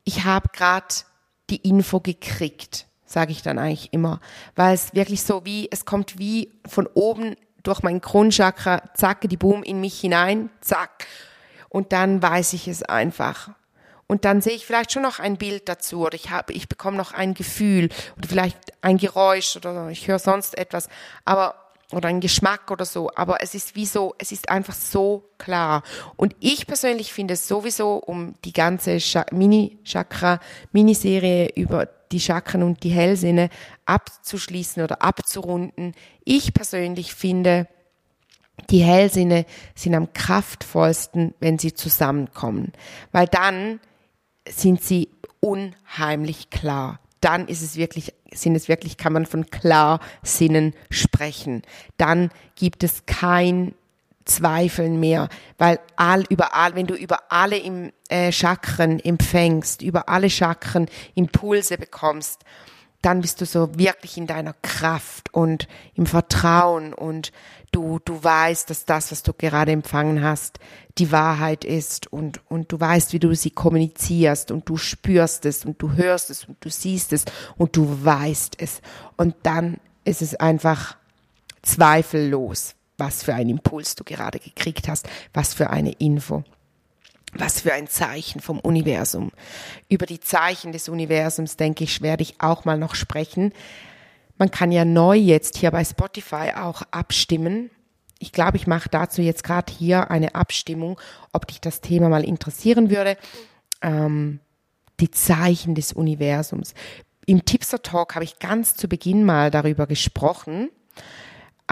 ich 0.04 0.24
habe 0.24 0.48
gerade 0.52 0.94
die 1.50 1.68
Info 1.68 2.00
gekriegt, 2.00 2.86
sage 3.04 3.32
ich 3.32 3.42
dann 3.42 3.58
eigentlich 3.58 3.92
immer, 3.92 4.20
weil 4.54 4.74
es 4.74 4.94
wirklich 4.94 5.22
so 5.22 5.44
wie, 5.44 5.68
es 5.70 5.84
kommt 5.84 6.18
wie 6.18 6.52
von 6.66 6.86
oben 6.94 7.36
durch 7.62 7.82
mein 7.82 8.00
Kronchakra, 8.00 8.82
zack, 8.94 9.28
die 9.28 9.36
Boom 9.36 9.62
in 9.62 9.80
mich 9.80 10.00
hinein, 10.00 10.50
zack, 10.60 11.06
und 11.68 11.92
dann 11.92 12.22
weiß 12.22 12.52
ich 12.52 12.68
es 12.68 12.82
einfach. 12.82 13.50
Und 14.12 14.26
dann 14.26 14.42
sehe 14.42 14.52
ich 14.52 14.66
vielleicht 14.66 14.92
schon 14.92 15.04
noch 15.04 15.20
ein 15.20 15.38
Bild 15.38 15.70
dazu 15.70 16.04
oder 16.04 16.14
ich 16.14 16.28
habe, 16.28 16.52
ich 16.52 16.68
bekomme 16.68 16.98
noch 16.98 17.12
ein 17.12 17.32
Gefühl 17.32 17.88
oder 18.18 18.28
vielleicht 18.28 18.58
ein 18.82 18.98
Geräusch 18.98 19.56
oder 19.56 19.88
ich 19.88 20.06
höre 20.06 20.18
sonst 20.18 20.58
etwas, 20.58 20.90
aber 21.24 21.54
oder 21.92 22.10
ein 22.10 22.20
Geschmack 22.20 22.70
oder 22.70 22.84
so, 22.84 23.10
aber 23.14 23.42
es 23.42 23.54
ist 23.54 23.74
wie 23.74 23.86
so, 23.86 24.14
es 24.18 24.30
ist 24.30 24.50
einfach 24.50 24.74
so 24.74 25.30
klar. 25.38 25.82
Und 26.16 26.36
ich 26.40 26.66
persönlich 26.66 27.10
finde 27.10 27.32
es 27.32 27.48
sowieso, 27.48 27.96
um 27.96 28.34
die 28.44 28.52
ganze 28.52 28.98
Mini-Chakra, 29.30 30.40
Miniserie 30.72 31.48
über 31.54 31.88
die 32.12 32.20
Chakren 32.20 32.64
und 32.64 32.82
die 32.82 32.90
Hellsinne 32.90 33.48
abzuschließen 33.86 34.82
oder 34.82 35.00
abzurunden. 35.00 35.94
Ich 36.22 36.52
persönlich 36.52 37.14
finde, 37.14 37.66
die 38.68 38.84
Hellsinne 38.84 39.46
sind 39.74 39.94
am 39.94 40.12
kraftvollsten, 40.12 41.32
wenn 41.40 41.58
sie 41.58 41.72
zusammenkommen, 41.72 42.72
weil 43.10 43.26
dann 43.26 43.80
sind 44.48 44.82
sie 44.82 45.08
unheimlich 45.40 46.50
klar. 46.50 47.00
Dann 47.20 47.46
ist 47.46 47.62
es 47.62 47.76
wirklich, 47.76 48.12
sind 48.32 48.56
es 48.56 48.68
wirklich, 48.68 48.96
kann 48.96 49.12
man 49.12 49.26
von 49.26 49.50
Klarsinnen 49.50 50.74
sprechen. 50.90 51.62
Dann 51.96 52.30
gibt 52.56 52.82
es 52.82 53.06
kein 53.06 53.74
Zweifeln 54.24 55.00
mehr, 55.00 55.28
weil 55.58 55.80
all, 55.96 56.24
überall, 56.28 56.74
wenn 56.74 56.86
du 56.86 56.94
über 56.94 57.32
alle 57.32 57.58
im, 57.58 57.92
äh, 58.08 58.30
Chakren 58.30 59.00
empfängst, 59.00 59.82
über 59.82 60.08
alle 60.08 60.30
Chakren 60.30 60.88
Impulse 61.14 61.76
bekommst, 61.76 62.44
dann 63.02 63.20
bist 63.20 63.40
du 63.40 63.46
so 63.46 63.76
wirklich 63.76 64.16
in 64.16 64.26
deiner 64.26 64.54
Kraft 64.62 65.34
und 65.34 65.68
im 65.94 66.06
Vertrauen 66.06 66.94
und 66.94 67.32
du, 67.72 67.98
du 68.04 68.22
weißt, 68.22 68.70
dass 68.70 68.84
das, 68.84 69.10
was 69.10 69.22
du 69.22 69.32
gerade 69.32 69.72
empfangen 69.72 70.22
hast, 70.22 70.60
die 70.98 71.10
Wahrheit 71.10 71.64
ist 71.64 72.12
und, 72.12 72.40
und 72.48 72.70
du 72.70 72.78
weißt, 72.78 73.12
wie 73.12 73.18
du 73.18 73.34
sie 73.34 73.50
kommunizierst 73.50 74.50
und 74.52 74.68
du 74.68 74.76
spürst 74.76 75.46
es 75.46 75.64
und 75.64 75.82
du 75.82 75.92
hörst 75.94 76.30
es 76.30 76.44
und 76.44 76.56
du 76.60 76.70
siehst 76.70 77.12
es 77.12 77.24
und 77.56 77.76
du 77.76 78.04
weißt 78.04 78.56
es. 78.58 78.80
Und 79.16 79.34
dann 79.42 79.78
ist 80.04 80.22
es 80.22 80.36
einfach 80.36 80.96
zweifellos, 81.62 82.74
was 82.98 83.22
für 83.24 83.34
einen 83.34 83.50
Impuls 83.50 83.96
du 83.96 84.04
gerade 84.04 84.38
gekriegt 84.38 84.88
hast, 84.88 85.08
was 85.32 85.54
für 85.54 85.70
eine 85.70 85.92
Info. 85.92 86.44
Was 87.32 87.62
für 87.62 87.72
ein 87.72 87.86
Zeichen 87.86 88.40
vom 88.40 88.60
Universum. 88.60 89.32
Über 89.88 90.06
die 90.06 90.20
Zeichen 90.20 90.72
des 90.72 90.88
Universums, 90.88 91.56
denke 91.56 91.84
ich, 91.84 92.02
werde 92.02 92.22
ich 92.22 92.40
auch 92.40 92.64
mal 92.64 92.78
noch 92.78 92.94
sprechen. 92.94 93.52
Man 94.36 94.50
kann 94.50 94.72
ja 94.72 94.84
neu 94.84 95.16
jetzt 95.16 95.56
hier 95.56 95.70
bei 95.70 95.84
Spotify 95.84 96.52
auch 96.56 96.82
abstimmen. 96.90 97.70
Ich 98.18 98.32
glaube, 98.32 98.56
ich 98.56 98.66
mache 98.66 98.88
dazu 98.88 99.22
jetzt 99.22 99.44
gerade 99.44 99.72
hier 99.72 100.10
eine 100.10 100.34
Abstimmung, 100.34 101.00
ob 101.32 101.46
dich 101.46 101.60
das 101.60 101.80
Thema 101.80 102.08
mal 102.08 102.24
interessieren 102.24 102.90
würde. 102.90 103.16
Ähm, 103.80 104.40
die 105.00 105.10
Zeichen 105.10 105.74
des 105.74 105.92
Universums. 105.92 106.74
Im 107.26 107.44
Tipster 107.44 107.82
Talk 107.82 108.14
habe 108.14 108.24
ich 108.24 108.38
ganz 108.38 108.76
zu 108.76 108.88
Beginn 108.88 109.24
mal 109.24 109.50
darüber 109.50 109.86
gesprochen. 109.86 110.70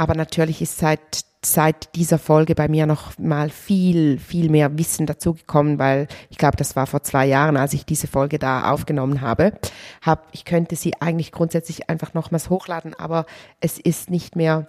Aber 0.00 0.14
natürlich 0.14 0.62
ist 0.62 0.78
seit 0.78 1.26
seit 1.44 1.94
dieser 1.94 2.18
Folge 2.18 2.54
bei 2.54 2.68
mir 2.68 2.86
noch 2.86 3.18
mal 3.18 3.50
viel, 3.50 4.18
viel 4.18 4.48
mehr 4.48 4.78
Wissen 4.78 5.04
dazugekommen, 5.04 5.78
weil 5.78 6.06
ich 6.30 6.38
glaube, 6.38 6.56
das 6.56 6.74
war 6.74 6.86
vor 6.86 7.02
zwei 7.02 7.26
Jahren, 7.26 7.58
als 7.58 7.74
ich 7.74 7.84
diese 7.84 8.06
Folge 8.06 8.38
da 8.38 8.70
aufgenommen 8.70 9.20
habe. 9.20 9.52
Hab, 10.00 10.28
ich 10.32 10.46
könnte 10.46 10.74
sie 10.76 10.94
eigentlich 11.00 11.32
grundsätzlich 11.32 11.90
einfach 11.90 12.14
nochmals 12.14 12.48
hochladen, 12.48 12.94
aber 12.94 13.26
es 13.60 13.78
ist 13.78 14.08
nicht 14.10 14.36
mehr, 14.36 14.68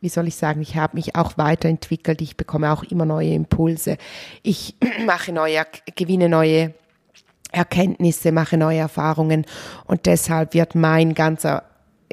wie 0.00 0.08
soll 0.08 0.26
ich 0.26 0.34
sagen, 0.34 0.62
ich 0.62 0.76
habe 0.76 0.96
mich 0.96 1.14
auch 1.14 1.38
weiterentwickelt, 1.38 2.20
ich 2.20 2.36
bekomme 2.36 2.72
auch 2.72 2.82
immer 2.82 3.04
neue 3.04 3.34
Impulse, 3.34 3.98
ich 4.42 4.76
mache 5.06 5.32
neue, 5.32 5.64
gewinne 5.94 6.28
neue 6.28 6.74
Erkenntnisse, 7.52 8.32
mache 8.32 8.56
neue 8.56 8.78
Erfahrungen. 8.78 9.44
Und 9.86 10.06
deshalb 10.06 10.54
wird 10.54 10.74
mein 10.74 11.14
ganzer 11.14 11.64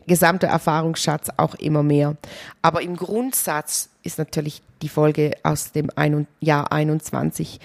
gesamter 0.08 0.48
Erfahrungsschatz 0.48 1.29
auch 1.38 1.56
immer 1.56 1.84
mehr. 1.84 2.18
Aber 2.62 2.82
im 2.82 2.96
Grundsatz 2.96 3.89
ist 4.03 4.18
natürlich 4.18 4.62
die 4.82 4.89
Folge 4.89 5.36
aus 5.44 5.72
dem 5.72 5.89
ein 5.96 6.27
Jahr 6.39 6.72
21 6.72 7.60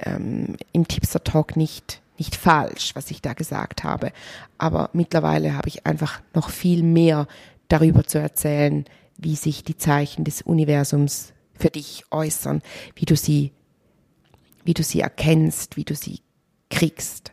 ähm, 0.00 0.56
im 0.72 0.86
Tipster 0.88 1.22
Talk 1.24 1.56
nicht, 1.56 2.00
nicht 2.18 2.36
falsch, 2.36 2.94
was 2.94 3.10
ich 3.10 3.22
da 3.22 3.32
gesagt 3.32 3.84
habe. 3.84 4.12
Aber 4.58 4.90
mittlerweile 4.92 5.56
habe 5.56 5.68
ich 5.68 5.86
einfach 5.86 6.20
noch 6.34 6.50
viel 6.50 6.82
mehr 6.82 7.26
darüber 7.68 8.04
zu 8.04 8.18
erzählen, 8.18 8.84
wie 9.16 9.36
sich 9.36 9.64
die 9.64 9.76
Zeichen 9.76 10.24
des 10.24 10.42
Universums 10.42 11.32
für 11.54 11.70
dich 11.70 12.04
äußern, 12.10 12.62
wie 12.94 13.04
du 13.04 13.16
sie, 13.16 13.52
wie 14.64 14.74
du 14.74 14.82
sie 14.82 15.00
erkennst, 15.00 15.76
wie 15.76 15.84
du 15.84 15.94
sie 15.94 16.20
kriegst. 16.70 17.32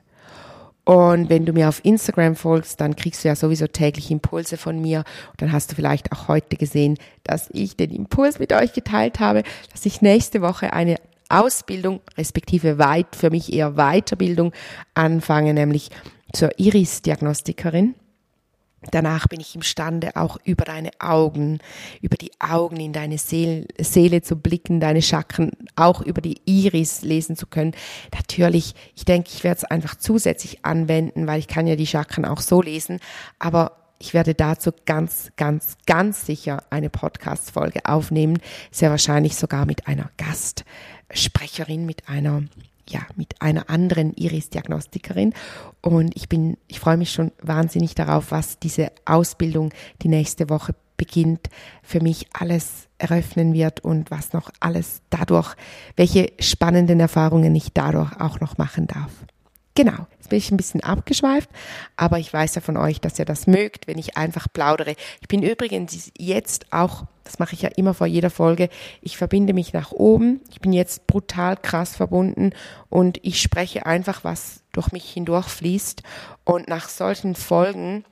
Und 0.85 1.29
wenn 1.29 1.45
du 1.45 1.51
mir 1.51 1.67
auf 1.67 1.83
Instagram 1.83 2.35
folgst, 2.35 2.79
dann 2.79 2.95
kriegst 2.95 3.23
du 3.23 3.27
ja 3.27 3.35
sowieso 3.35 3.65
täglich 3.67 4.11
Impulse 4.11 4.55
von 4.55 4.79
mir. 4.79 4.99
Und 5.31 5.41
dann 5.41 5.51
hast 5.51 5.71
du 5.71 5.75
vielleicht 5.75 6.11
auch 6.11 6.27
heute 6.27 6.57
gesehen, 6.57 6.97
dass 7.23 7.49
ich 7.51 7.75
den 7.75 7.89
Impuls 7.89 8.37
mit 8.37 8.53
euch 8.53 8.71
geteilt 8.73 9.19
habe, 9.19 9.41
dass 9.71 9.85
ich 9.85 10.01
nächste 10.03 10.41
Woche 10.41 10.73
eine 10.73 10.97
Ausbildung, 11.27 12.01
respektive 12.17 12.77
weit, 12.77 13.15
für 13.15 13.31
mich 13.31 13.51
eher 13.51 13.71
Weiterbildung 13.71 14.53
anfange, 14.93 15.55
nämlich 15.55 15.89
zur 16.33 16.51
Iris-Diagnostikerin. 16.59 17.95
Danach 18.91 19.27
bin 19.27 19.39
ich 19.39 19.55
imstande, 19.55 20.15
auch 20.15 20.37
über 20.43 20.65
deine 20.65 20.91
Augen, 20.99 21.59
über 22.01 22.17
die 22.17 22.31
Augen 22.39 22.77
in 22.77 22.93
deine 22.93 23.17
Seele, 23.17 23.67
Seele 23.79 24.21
zu 24.21 24.35
blicken, 24.35 24.79
deine 24.79 25.01
Chakren 25.01 25.51
auch 25.75 26.01
über 26.01 26.21
die 26.21 26.41
Iris 26.45 27.01
lesen 27.01 27.35
zu 27.35 27.47
können. 27.47 27.73
Natürlich, 28.13 28.75
ich 28.95 29.05
denke, 29.05 29.29
ich 29.33 29.43
werde 29.43 29.57
es 29.57 29.63
einfach 29.63 29.95
zusätzlich 29.95 30.63
anwenden, 30.65 31.27
weil 31.27 31.39
ich 31.39 31.47
kann 31.47 31.67
ja 31.67 31.75
die 31.75 31.87
Chakren 31.87 32.25
auch 32.25 32.41
so 32.41 32.61
lesen, 32.61 32.99
aber 33.39 33.71
ich 33.97 34.13
werde 34.13 34.35
dazu 34.35 34.71
ganz, 34.85 35.31
ganz, 35.37 35.77
ganz 35.85 36.25
sicher 36.25 36.63
eine 36.69 36.89
Podcast-Folge 36.89 37.85
aufnehmen, 37.85 38.39
sehr 38.71 38.89
wahrscheinlich 38.91 39.35
sogar 39.35 39.65
mit 39.65 39.87
einer 39.87 40.11
Gastsprecherin, 40.17 41.85
mit 41.85 42.07
einer 42.09 42.43
ja, 42.89 43.01
mit 43.15 43.41
einer 43.41 43.69
anderen 43.69 44.13
Iris-Diagnostikerin. 44.13 45.33
Und 45.81 46.15
ich 46.15 46.29
bin, 46.29 46.57
ich 46.67 46.79
freue 46.79 46.97
mich 46.97 47.11
schon 47.11 47.31
wahnsinnig 47.41 47.95
darauf, 47.95 48.31
was 48.31 48.59
diese 48.59 48.91
Ausbildung 49.05 49.71
die 50.01 50.09
nächste 50.09 50.49
Woche 50.49 50.75
beginnt, 50.97 51.49
für 51.83 52.01
mich 52.01 52.27
alles 52.33 52.87
eröffnen 52.97 53.53
wird 53.53 53.81
und 53.81 54.11
was 54.11 54.33
noch 54.33 54.49
alles 54.59 55.01
dadurch, 55.09 55.55
welche 55.95 56.31
spannenden 56.39 56.99
Erfahrungen 56.99 57.53
ich 57.55 57.73
dadurch 57.73 58.19
auch 58.19 58.39
noch 58.39 58.57
machen 58.57 58.87
darf. 58.87 59.11
Genau, 59.77 60.07
jetzt 60.15 60.29
bin 60.29 60.37
ich 60.37 60.51
ein 60.51 60.57
bisschen 60.57 60.81
abgeschweift, 60.81 61.49
aber 61.97 62.17
ich 62.17 62.31
weiß 62.31 62.55
ja 62.55 62.61
von 62.61 62.77
euch, 62.77 63.01
dass 63.01 63.19
ihr 63.19 63.25
das 63.25 63.45
mögt, 63.45 63.87
wenn 63.87 63.97
ich 63.97 64.15
einfach 64.15 64.47
plaudere. 64.51 64.95
Ich 65.19 65.27
bin 65.27 65.43
übrigens 65.43 66.11
jetzt 66.17 66.71
auch, 66.71 67.03
das 67.25 67.39
mache 67.39 67.55
ich 67.55 67.63
ja 67.63 67.69
immer 67.75 67.93
vor 67.93 68.07
jeder 68.07 68.29
Folge, 68.29 68.69
ich 69.01 69.17
verbinde 69.17 69.51
mich 69.51 69.73
nach 69.73 69.91
oben. 69.91 70.39
Ich 70.49 70.61
bin 70.61 70.71
jetzt 70.71 71.07
brutal 71.07 71.57
krass 71.57 71.97
verbunden 71.97 72.51
und 72.89 73.19
ich 73.21 73.41
spreche 73.41 73.85
einfach, 73.85 74.23
was 74.23 74.61
durch 74.71 74.93
mich 74.93 75.11
hindurch 75.11 75.47
fließt. 75.47 76.03
Und 76.45 76.69
nach 76.69 76.87
solchen 76.87 77.35
Folgen, 77.35 78.05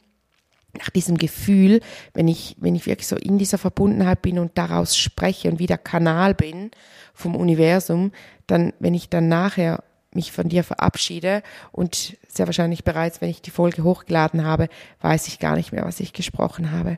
nach 0.77 0.89
diesem 0.89 1.17
Gefühl, 1.17 1.79
wenn 2.13 2.27
ich, 2.27 2.58
wenn 2.60 2.75
ich 2.75 2.88
wirklich 2.88 3.08
so 3.08 3.15
in 3.15 3.38
dieser 3.38 3.58
Verbundenheit 3.58 4.22
bin 4.22 4.38
und 4.38 4.58
daraus 4.58 4.98
spreche 4.98 5.50
und 5.50 5.60
wieder 5.60 5.77
Kanal 5.77 6.34
bin 6.34 6.72
vom 7.13 7.38
Universum, 7.38 8.12
dann, 8.48 8.74
wenn 8.79 8.93
ich 8.93 9.08
dann 9.08 9.29
nachher 9.29 9.82
mich 10.15 10.32
von 10.32 10.50
dir 10.50 10.63
verabschiede 10.63 11.43
und 11.72 12.17
sehr 12.27 12.48
wahrscheinlich 12.48 12.84
bereits, 12.84 13.22
wenn 13.22 13.29
ich 13.29 13.41
die 13.41 13.51
Folge 13.51 13.84
hochgeladen 13.84 14.46
habe, 14.46 14.70
weiß 15.01 15.27
ich 15.27 15.39
gar 15.39 15.55
nicht 15.55 15.72
mehr, 15.72 15.86
was 15.86 16.00
ich 16.00 16.13
gesprochen 16.13 16.72
habe. 16.72 16.98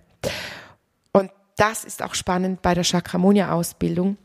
Und 1.11 1.31
das 1.57 1.83
ist 1.83 2.03
auch 2.03 2.15
spannend 2.15 2.61
bei 2.61 2.73
der 2.73 2.83
Chakramonia-Ausbildung. 2.83 4.17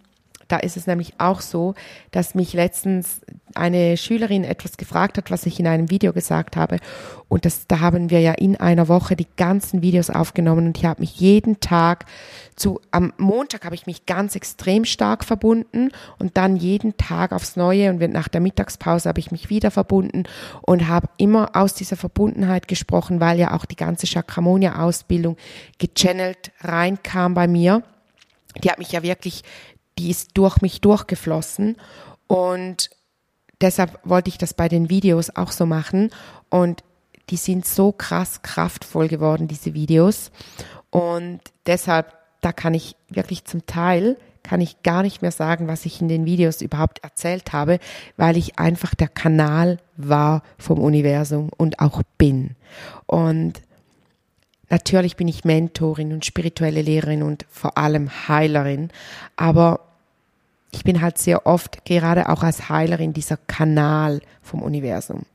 Da 0.51 0.57
ist 0.57 0.77
es 0.77 0.89
nämlich 0.89 1.15
auch 1.19 1.41
so, 1.41 1.75
dass 2.11 2.35
mich 2.35 2.55
letztens 2.55 3.21
eine 3.55 3.97
Schülerin 3.97 4.43
etwas 4.43 4.77
gefragt 4.77 5.17
hat, 5.17 5.31
was 5.31 5.47
ich 5.47 5.61
in 5.61 5.67
einem 5.67 5.91
Video 5.91 6.13
gesagt 6.13 6.57
habe. 6.57 6.79
Und 7.29 7.45
das, 7.45 7.69
da 7.69 7.79
haben 7.79 8.11
wir 8.11 8.21
ja 8.21 8.33
in 8.33 8.57
einer 8.57 8.89
Woche 8.89 9.15
die 9.15 9.29
ganzen 9.37 9.81
Videos 9.81 10.11
aufgenommen 10.11 10.67
und 10.67 10.79
ich 10.79 10.85
habe 10.85 11.01
mich 11.01 11.21
jeden 11.21 11.61
Tag 11.61 12.05
zu, 12.57 12.81
am 12.91 13.13
Montag 13.17 13.65
habe 13.65 13.77
ich 13.77 13.87
mich 13.87 14.07
ganz 14.07 14.35
extrem 14.35 14.85
stark 14.85 15.25
verbunden 15.25 15.93
und 16.19 16.37
dann 16.37 16.57
jeden 16.57 16.97
Tag 16.97 17.33
aufs 17.33 17.55
Neue 17.55 17.91
und 17.91 18.01
nach 18.13 18.29
der 18.29 18.41
Mittagspause 18.41 19.09
habe 19.09 19.21
ich 19.21 19.31
mich 19.31 19.51
wieder 19.51 19.71
verbunden 19.71 20.25
und 20.63 20.89
habe 20.89 21.09
immer 21.17 21.51
aus 21.55 21.75
dieser 21.75 21.97
Verbundenheit 21.97 22.67
gesprochen, 22.67 23.21
weil 23.21 23.39
ja 23.39 23.55
auch 23.55 23.65
die 23.65 23.77
ganze 23.77 24.07
Chakramonia-Ausbildung 24.07 25.37
gechannelt 25.79 26.51
reinkam 26.61 27.35
bei 27.35 27.47
mir. 27.47 27.85
Die 28.65 28.71
hat 28.71 28.79
mich 28.79 28.91
ja 28.91 29.03
wirklich 29.05 29.45
die 29.99 30.11
ist 30.11 30.31
durch 30.35 30.61
mich 30.63 30.81
durchgeflossen. 30.81 31.77
Und 32.27 32.91
deshalb 33.61 33.99
wollte 34.05 34.29
ich 34.29 34.39
das 34.39 34.55
bei 34.55 34.69
den 34.69 34.91
Videos 34.91 35.35
auch 35.35 35.53
so 35.53 35.67
machen. 35.67 36.11
Und 36.49 36.83
die 37.31 37.37
sind 37.37 37.67
so 37.67 37.93
krass 37.93 38.43
kraftvoll 38.43 39.09
geworden, 39.09 39.49
diese 39.49 39.75
Videos. 39.75 40.31
Und 40.91 41.41
deshalb, 41.67 42.13
da 42.41 42.53
kann 42.53 42.75
ich 42.75 42.97
wirklich 43.09 43.45
zum 43.45 43.67
Teil 43.67 44.17
kann 44.43 44.61
ich 44.61 44.83
gar 44.83 45.03
nicht 45.03 45.23
mehr 45.23 45.33
sagen, 45.33 45.69
was 45.69 45.87
ich 45.87 46.01
in 46.01 46.09
den 46.09 46.25
Videos 46.25 46.63
überhaupt 46.63 47.05
erzählt 47.05 47.53
habe, 47.53 47.79
weil 48.17 48.37
ich 48.37 48.59
einfach 48.59 48.95
der 48.95 49.09
Kanal 49.09 49.79
war 49.97 50.43
vom 50.59 50.79
Universum 50.79 51.51
und 51.57 51.79
auch 51.81 52.03
bin. 52.19 52.57
Und 53.07 53.61
natürlich 54.71 55.17
bin 55.17 55.29
ich 55.29 55.45
Mentorin 55.45 56.13
und 56.13 56.25
spirituelle 56.25 56.83
Lehrerin 56.83 57.23
und 57.23 57.47
vor 57.51 57.77
allem 57.77 58.11
Heilerin, 58.29 58.91
aber 59.37 59.81
ich 60.73 60.85
bin 60.85 61.01
halt 61.01 61.19
sehr 61.19 61.47
oft, 61.47 61.85
gerade 61.85 62.29
auch 62.29 62.43
als 62.43 62.69
Heilerin, 62.69 63.13
dieser 63.13 63.37
Kanal 63.37 64.21
vom 64.41 64.63
Universum. 64.63 65.27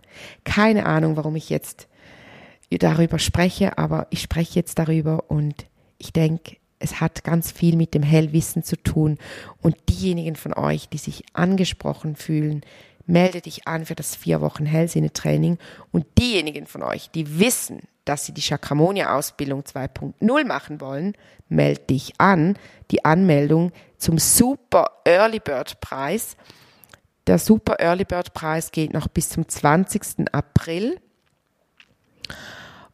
Keine 0.45 0.85
Ahnung, 0.85 1.17
warum 1.17 1.35
ich 1.35 1.49
jetzt 1.49 1.87
darüber 2.69 3.19
spreche, 3.19 3.77
aber 3.77 4.07
ich 4.09 4.21
spreche 4.21 4.55
jetzt 4.55 4.79
darüber 4.79 5.25
und 5.29 5.65
ich 5.97 6.13
denke, 6.13 6.57
es 6.79 7.01
hat 7.01 7.23
ganz 7.23 7.51
viel 7.51 7.75
mit 7.75 7.93
dem 7.93 8.03
Hellwissen 8.03 8.63
zu 8.63 8.75
tun. 8.75 9.17
Und 9.61 9.75
diejenigen 9.89 10.35
von 10.35 10.53
euch, 10.53 10.89
die 10.89 10.97
sich 10.97 11.23
angesprochen 11.33 12.15
fühlen, 12.15 12.61
melde 13.05 13.41
dich 13.41 13.67
an 13.67 13.85
für 13.85 13.95
das 13.95 14.15
vier 14.15 14.41
Wochen 14.41 14.65
Hellsinne-Training. 14.65 15.57
Und 15.91 16.05
diejenigen 16.17 16.65
von 16.65 16.83
euch, 16.83 17.09
die 17.11 17.39
wissen, 17.39 17.81
dass 18.05 18.25
sie 18.25 18.33
die 18.33 18.41
Chakramonia-Ausbildung 18.41 19.61
2.0 19.61 20.45
machen 20.45 20.81
wollen, 20.81 21.13
melde 21.49 21.81
dich 21.81 22.13
an. 22.19 22.57
Die 22.91 23.03
Anmeldung 23.03 23.71
zum 23.97 24.17
Super 24.19 25.01
Early 25.05 25.39
Bird 25.39 25.79
Preis. 25.81 26.37
Der 27.27 27.39
Super 27.39 27.79
Early 27.79 28.05
Bird 28.05 28.33
Preis 28.33 28.71
geht 28.71 28.93
noch 28.93 29.07
bis 29.07 29.29
zum 29.29 29.47
20. 29.47 30.31
April. 30.31 30.99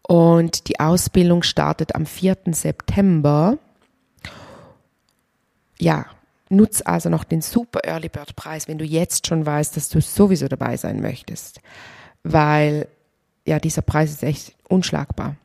Und 0.08 0.68
die 0.68 0.80
Ausbildung 0.80 1.44
startet 1.44 1.96
am 1.96 2.06
4. 2.06 2.38
September. 2.52 3.58
Ja, 5.78 6.06
nutz 6.52 6.82
also 6.86 7.10
noch 7.10 7.24
den 7.24 7.42
Super 7.42 7.82
Early 7.86 8.10
Bird 8.10 8.36
Preis, 8.36 8.68
wenn 8.68 8.78
du 8.78 8.86
jetzt 8.86 9.28
schon 9.28 9.46
weißt, 9.46 9.76
dass 9.78 9.90
du 9.90 10.02
sowieso 10.02 10.48
dabei 10.48 10.78
sein 10.78 11.02
möchtest. 11.02 11.62
Weil, 12.24 12.88
ja, 13.46 13.60
dieser 13.60 13.82
Preis 13.82 14.12
ist 14.12 14.24
echt 14.24 14.56
unschlagbar. 14.68 15.36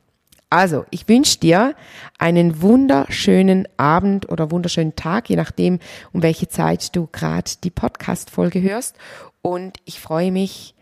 Also, 0.49 0.85
ich 0.91 1.09
wünsche 1.09 1.39
dir 1.39 1.75
einen 2.19 2.63
wunderschönen 2.63 3.67
Abend 3.77 4.29
oder 4.29 4.51
wunderschönen 4.51 4.95
Tag, 4.95 5.29
je 5.29 5.37
nachdem, 5.37 5.81
um 6.13 6.23
welche 6.23 6.49
Zeit 6.49 6.95
du 6.95 7.09
gerade 7.11 7.51
die 7.65 7.71
Podcast-Folge 7.71 8.63
hörst. 8.63 8.97
Und 9.43 9.79
ich 9.85 10.01
freue 10.01 10.31
mich, 10.31 10.75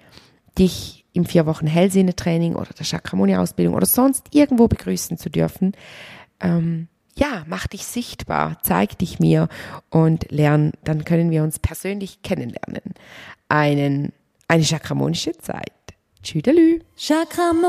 dich 0.59 1.05
im 1.13 1.25
vier 1.25 1.47
Wochen 1.47 1.67
Hellsinne-Training 1.67 2.57
oder 2.57 2.71
der 2.79 2.85
Chakramoni-Ausbildung 2.85 3.75
oder 3.75 3.87
sonst 3.87 4.29
irgendwo 4.33 4.69
begrüßen 4.69 5.17
zu 5.17 5.31
dürfen. 5.31 5.73
Ähm, 6.41 6.89
ja, 7.17 7.45
mach 7.47 7.67
dich 7.67 7.85
sichtbar, 7.87 8.59
zeig 8.63 8.99
dich 8.99 9.19
mir 9.19 9.49
und 9.91 10.31
lern, 10.31 10.73
dann 10.85 11.05
können 11.05 11.31
wir 11.31 11.43
uns 11.43 11.59
persönlich 11.59 12.23
kennenlernen. 12.23 12.95
Einen, 13.49 14.13
eine 14.49 14.65
chakramonische 14.65 15.37
Zeit. 15.39 15.73
Tschüdelü. 16.23 16.81
Chakramonia. 16.97 17.65